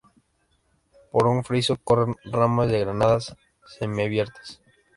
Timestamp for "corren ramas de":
1.87-2.79